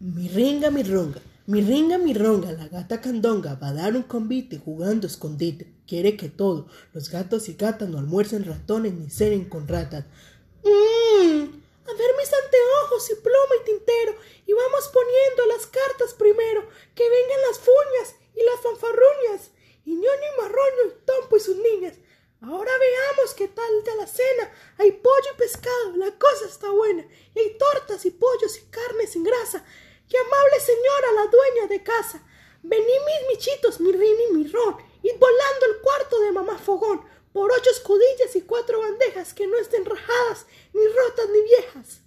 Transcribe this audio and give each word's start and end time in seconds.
Mi 0.00 0.28
ringa, 0.28 0.70
mi 0.70 0.82
ronga, 0.82 1.20
mi 1.44 1.60
ringa, 1.60 1.98
mi 1.98 2.14
ronga, 2.14 2.52
la 2.52 2.68
gata 2.68 3.02
candonga 3.02 3.56
va 3.56 3.68
a 3.68 3.74
dar 3.74 3.94
un 3.94 4.04
convite 4.04 4.56
jugando 4.56 5.06
escondite. 5.06 5.74
Quiere 5.86 6.16
que 6.16 6.30
todos 6.30 6.72
los 6.94 7.10
gatos 7.10 7.50
y 7.50 7.52
gatas 7.52 7.86
no 7.90 7.98
almuercen 7.98 8.46
ratones 8.46 8.94
ni 8.94 9.10
cenen 9.10 9.44
con 9.46 9.68
ratas. 9.68 10.06
Mmm, 10.64 11.42
a 11.84 11.92
ver 11.92 12.10
mis 12.16 12.32
anteojos 12.32 13.10
y 13.10 13.14
pluma 13.16 13.54
y 13.60 13.64
tintero 13.66 14.14
y 14.46 14.52
vamos 14.54 14.88
poniendo 14.88 15.46
las 15.54 15.66
cartas 15.66 16.14
primero. 16.14 16.66
Que 16.94 17.06
vengan 17.06 17.40
las 17.48 17.58
fuñas 17.58 18.14
y 18.34 18.42
las 18.42 18.60
fanfarruñas 18.62 19.50
y 19.84 19.96
ñoño 19.96 20.28
y 20.32 20.40
marroño 20.40 20.82
y 20.88 21.04
tompo 21.04 21.36
y 21.36 21.40
sus 21.40 21.56
niñas. 21.56 21.98
Ahora 22.40 22.72
veamos 22.78 23.34
qué 23.34 23.48
tal 23.48 23.84
de 23.84 23.96
la 23.96 24.06
cena. 24.06 24.50
Hay 24.78 24.92
pollo 24.92 25.30
y 25.34 25.38
pescado, 25.38 25.96
la 25.96 26.18
cosa 26.18 26.46
está 26.46 26.70
buena. 26.70 27.06
Y 27.34 27.38
hay 27.38 27.58
tortas 27.58 28.06
y 28.06 28.12
pollos 28.12 28.56
y 28.56 28.62
carne 28.70 29.06
sin 29.06 29.24
grasa. 29.24 29.62
¡Qué 30.10 30.18
amable 30.18 30.58
señora, 30.58 31.12
la 31.12 31.26
dueña 31.30 31.66
de 31.68 31.84
casa! 31.84 32.20
Vení 32.64 32.84
mis 32.84 33.28
michitos, 33.28 33.78
mi 33.78 33.92
rin 33.92 34.16
y 34.28 34.32
mi 34.32 34.48
ron, 34.48 34.76
id 35.04 35.14
volando 35.16 35.66
el 35.66 35.80
cuarto 35.80 36.18
de 36.18 36.32
mamá 36.32 36.58
Fogón, 36.58 37.00
por 37.32 37.52
ocho 37.52 37.70
escudillas 37.70 38.34
y 38.34 38.42
cuatro 38.42 38.80
bandejas 38.80 39.32
que 39.32 39.46
no 39.46 39.56
estén 39.56 39.84
rajadas, 39.84 40.46
ni 40.72 40.84
rotas 40.84 41.28
ni 41.30 41.40
viejas. 41.42 42.00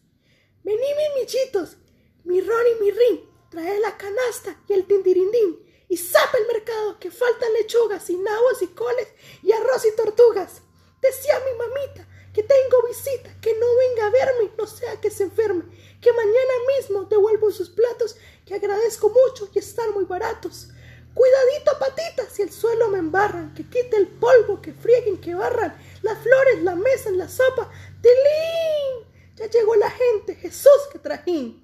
Vení 0.63 0.85
mis 0.95 1.21
michitos, 1.21 1.77
mi 2.25 2.41
ron 2.41 2.67
y 2.67 2.83
mi 2.83 2.91
rin, 2.91 3.29
trae 3.49 3.79
la 3.79 3.97
canasta 3.97 4.61
y 4.67 4.73
el 4.73 4.85
tindirindín, 4.85 5.65
y 5.87 5.95
zapa 5.95 6.37
el 6.39 6.47
mercado 6.47 6.99
que 6.99 7.09
faltan 7.09 7.53
lechugas 7.53 8.09
y 8.09 8.17
nabos 8.17 8.61
y 8.61 8.67
coles 8.67 9.07
y 9.41 9.53
arroz 9.53 9.85
y 9.85 9.95
tortugas. 9.95 10.61
Decía 11.01 11.41
mi 11.45 11.57
mamita 11.57 12.05
que 12.33 12.43
tengo 12.43 12.87
visita, 12.87 13.29
que 13.39 13.53
no 13.53 13.75
venga 13.75 14.07
a 14.07 14.09
verme, 14.09 14.51
no 14.57 14.65
sea 14.65 14.99
que 14.99 15.11
se 15.11 15.23
enferme, 15.23 15.63
que 16.01 16.11
mañana 16.11 16.52
mismo 16.77 17.05
devuelvo 17.05 17.51
sus 17.51 17.69
platos, 17.69 18.15
que 18.45 18.55
agradezco 18.55 19.09
mucho 19.09 19.49
y 19.53 19.59
están 19.59 19.93
muy 19.93 20.05
baratos. 20.05 20.69
Cuidadito, 21.13 21.77
patitas, 21.79 22.27
si 22.31 22.41
el 22.41 22.51
suelo 22.51 22.89
me 22.89 22.97
embarran, 22.97 23.53
que 23.53 23.63
quite 23.63 23.97
el 23.97 24.07
polvo, 24.07 24.61
que 24.61 24.73
frieguen, 24.73 25.21
que 25.21 25.35
barran, 25.35 25.75
las 26.01 26.17
flores, 26.19 26.63
la 26.63 26.75
mesa, 26.75 27.11
la 27.11 27.29
sopa. 27.29 27.69
¡Tilín! 28.01 29.07
Ya 29.35 29.47
llegó 29.47 29.75
la 29.75 29.91
gente, 29.91 30.35
Jesús, 30.35 30.71
que 30.91 30.99
trajín. 30.99 31.63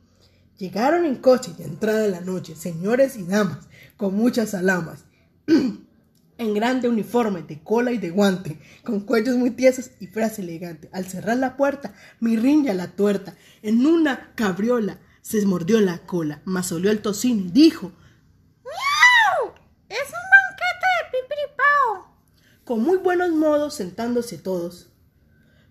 Llegaron 0.58 1.06
en 1.06 1.16
coche 1.16 1.52
y 1.58 1.64
entrada 1.64 2.02
de 2.02 2.10
la 2.10 2.22
noche, 2.22 2.56
señores 2.56 3.16
y 3.16 3.24
damas, 3.24 3.68
con 3.98 4.14
muchas 4.14 4.54
alamas. 4.54 5.06
en 6.40 6.54
grande 6.54 6.88
uniforme 6.88 7.44
de 7.44 7.62
cola 7.62 7.92
y 7.92 7.98
de 7.98 8.10
guante, 8.10 8.60
con 8.84 9.02
cuellos 9.02 9.36
muy 9.36 9.52
tiesos 9.52 9.92
y 10.00 10.08
frase 10.08 10.42
elegante. 10.42 10.90
Al 10.94 11.06
cerrar 11.06 11.38
la 11.38 11.58
puerta, 11.58 11.94
mi 12.22 12.38
riña 12.38 12.74
la 12.74 12.88
tuerta, 12.88 13.36
en 13.62 13.86
una 13.86 14.34
cabriola 14.36 15.00
se 15.22 15.46
mordió 15.46 15.82
la 15.82 16.00
cola, 16.00 16.42
mas 16.46 16.72
olió 16.72 16.92
el 16.92 17.02
tocino 17.02 17.42
y 17.46 17.52
dijo 17.52 17.92
¡Miau! 18.64 19.54
¡Es 19.90 20.08
un 20.08 20.26
banquete 20.32 20.88
de 20.96 21.22
pipiripao! 21.22 22.16
Con 22.64 22.84
muy 22.84 22.98
buenos 22.98 23.32
modos, 23.32 23.74
sentándose 23.76 24.38
todos, 24.38 24.94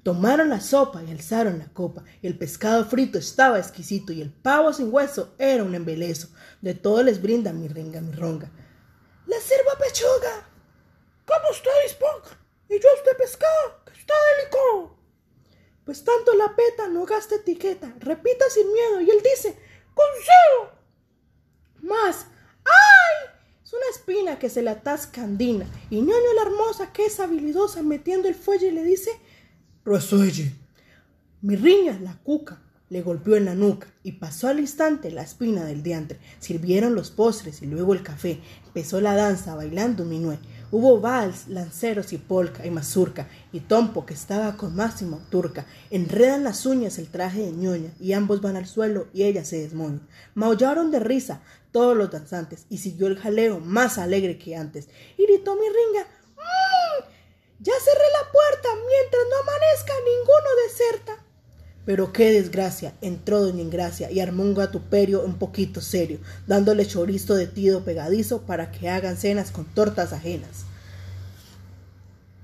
tomaron 0.02 0.50
la 0.50 0.60
sopa 0.60 1.02
y 1.02 1.10
alzaron 1.10 1.58
la 1.58 1.68
copa, 1.68 2.04
el 2.20 2.36
pescado 2.36 2.84
frito 2.84 3.18
estaba 3.18 3.58
exquisito, 3.58 4.12
y 4.12 4.20
el 4.20 4.30
pavo 4.30 4.74
sin 4.74 4.92
hueso 4.92 5.34
era 5.38 5.64
un 5.64 5.74
embelezo. 5.74 6.28
De 6.60 6.74
todo 6.74 7.02
les 7.02 7.22
brinda 7.22 7.54
mi 7.54 7.68
ringa, 7.68 8.02
mi 8.02 8.12
ronga. 8.12 8.50
La 9.26 9.36
sirva 9.40 9.78
pechuga, 9.78 10.48
como 11.28 11.50
usted 11.50 11.70
disponga, 11.84 12.40
y 12.70 12.80
yo 12.80 12.88
este 12.96 13.14
pescado, 13.14 13.84
que 13.84 14.00
está 14.00 14.14
delicado. 14.36 14.96
Pues 15.84 16.02
tanto 16.02 16.34
la 16.34 16.56
peta 16.56 16.88
no 16.88 17.04
gasta 17.04 17.34
etiqueta, 17.34 17.94
repita 18.00 18.48
sin 18.48 18.72
miedo, 18.72 19.00
y 19.02 19.10
él 19.10 19.22
dice, 19.22 19.54
¡Consejo! 19.94 20.78
Más, 21.82 22.26
¡ay! 22.64 23.30
Es 23.62 23.72
una 23.74 23.90
espina 23.90 24.38
que 24.38 24.48
se 24.48 24.62
le 24.62 24.70
atasca 24.70 25.22
andina, 25.22 25.66
y 25.90 26.00
ñoño 26.00 26.32
la 26.34 26.42
hermosa 26.42 26.92
que 26.92 27.04
es 27.04 27.20
habilidosa 27.20 27.82
metiendo 27.82 28.28
el 28.28 28.34
fuelle 28.34 28.72
le 28.72 28.82
dice, 28.82 29.10
Resuelle. 29.84 30.54
Mi 31.42 31.56
riña, 31.56 31.98
la 32.00 32.18
cuca, 32.22 32.62
le 32.90 33.02
golpeó 33.02 33.36
en 33.36 33.44
la 33.44 33.54
nuca 33.54 33.86
y 34.02 34.12
pasó 34.12 34.48
al 34.48 34.60
instante 34.60 35.10
la 35.10 35.22
espina 35.22 35.64
del 35.64 35.82
diantre. 35.82 36.18
Sirvieron 36.38 36.94
los 36.94 37.10
postres 37.10 37.62
y 37.62 37.66
luego 37.66 37.92
el 37.92 38.02
café. 38.02 38.40
Empezó 38.66 39.00
la 39.00 39.14
danza 39.14 39.54
bailando 39.54 40.04
minué. 40.04 40.38
Hubo 40.70 41.00
vals, 41.00 41.48
lanceros 41.48 42.12
y 42.12 42.18
polka 42.18 42.66
y 42.66 42.70
mazurca, 42.70 43.26
y 43.52 43.60
Tompo, 43.60 44.04
que 44.04 44.12
estaba 44.12 44.56
con 44.58 44.76
Máximo 44.76 45.22
Turca, 45.30 45.64
enredan 45.90 46.44
las 46.44 46.66
uñas 46.66 46.98
el 46.98 47.08
traje 47.08 47.40
de 47.40 47.52
ñoña, 47.52 47.90
y 47.98 48.12
ambos 48.12 48.42
van 48.42 48.56
al 48.56 48.66
suelo 48.66 49.06
y 49.14 49.22
ella 49.22 49.46
se 49.46 49.60
desmoña. 49.60 50.00
Maullaron 50.34 50.90
de 50.90 51.00
risa 51.00 51.40
todos 51.72 51.96
los 51.96 52.10
danzantes, 52.10 52.66
y 52.68 52.78
siguió 52.78 53.06
el 53.06 53.18
jaleo 53.18 53.60
más 53.60 53.96
alegre 53.96 54.36
que 54.36 54.56
antes. 54.56 54.88
Y 55.16 55.24
gritó 55.24 55.54
mi 55.54 55.66
ringa, 55.66 56.06
mmm, 56.36 57.04
ya 57.60 57.72
cerré 57.82 58.04
la 58.20 58.30
puerta, 58.30 58.68
mientras 58.74 59.22
no 59.30 59.36
amanezca 59.38 59.94
ninguno 60.04 60.48
deserta. 60.66 61.24
Pero 61.88 62.12
qué 62.12 62.32
desgracia, 62.32 62.92
entró 63.00 63.40
doña 63.40 63.62
Ingracia 63.62 64.10
y 64.10 64.20
armó 64.20 64.42
un 64.42 64.52
gatuperio 64.52 65.22
un 65.22 65.38
poquito 65.38 65.80
serio, 65.80 66.18
dándole 66.46 66.86
chorizo 66.86 67.34
de 67.34 67.46
tido 67.46 67.82
pegadizo 67.82 68.42
para 68.42 68.70
que 68.70 68.90
hagan 68.90 69.16
cenas 69.16 69.50
con 69.50 69.64
tortas 69.64 70.12
ajenas. 70.12 70.66